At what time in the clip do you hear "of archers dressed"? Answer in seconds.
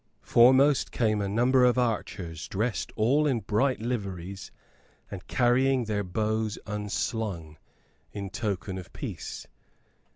1.63-2.91